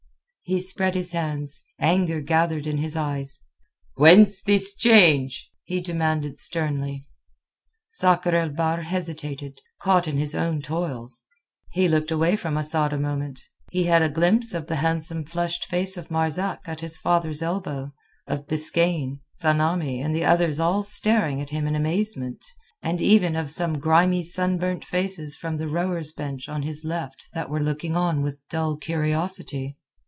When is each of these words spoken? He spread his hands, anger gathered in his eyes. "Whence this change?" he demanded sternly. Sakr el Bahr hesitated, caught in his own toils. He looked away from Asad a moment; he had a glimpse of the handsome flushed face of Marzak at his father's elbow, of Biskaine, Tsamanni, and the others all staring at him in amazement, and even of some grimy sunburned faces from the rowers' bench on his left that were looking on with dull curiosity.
He 0.43 0.59
spread 0.59 0.95
his 0.95 1.13
hands, 1.13 1.63
anger 1.79 2.19
gathered 2.19 2.67
in 2.67 2.75
his 2.79 2.97
eyes. 2.97 3.39
"Whence 3.95 4.41
this 4.41 4.75
change?" 4.75 5.49
he 5.63 5.79
demanded 5.79 6.37
sternly. 6.39 7.05
Sakr 7.89 8.35
el 8.35 8.49
Bahr 8.49 8.81
hesitated, 8.81 9.61
caught 9.81 10.09
in 10.09 10.17
his 10.17 10.35
own 10.35 10.61
toils. 10.61 11.23
He 11.69 11.87
looked 11.87 12.11
away 12.11 12.35
from 12.35 12.57
Asad 12.57 12.91
a 12.91 12.97
moment; 12.99 13.39
he 13.71 13.85
had 13.85 14.01
a 14.01 14.09
glimpse 14.09 14.53
of 14.53 14.67
the 14.67 14.75
handsome 14.77 15.23
flushed 15.23 15.67
face 15.67 15.95
of 15.95 16.11
Marzak 16.11 16.67
at 16.67 16.81
his 16.81 16.97
father's 16.97 17.41
elbow, 17.41 17.93
of 18.27 18.45
Biskaine, 18.45 19.21
Tsamanni, 19.41 20.01
and 20.01 20.13
the 20.13 20.25
others 20.25 20.59
all 20.59 20.83
staring 20.83 21.39
at 21.41 21.51
him 21.51 21.65
in 21.65 21.75
amazement, 21.75 22.43
and 22.81 22.99
even 22.99 23.37
of 23.37 23.49
some 23.49 23.77
grimy 23.79 24.21
sunburned 24.21 24.83
faces 24.83 25.37
from 25.37 25.55
the 25.55 25.69
rowers' 25.69 26.11
bench 26.11 26.49
on 26.49 26.63
his 26.63 26.83
left 26.83 27.23
that 27.33 27.49
were 27.49 27.63
looking 27.63 27.95
on 27.95 28.21
with 28.21 28.37
dull 28.49 28.75
curiosity. 28.75 29.77